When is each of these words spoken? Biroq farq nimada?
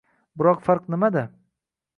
Biroq 0.41 0.63
farq 0.69 0.89
nimada? 0.95 1.27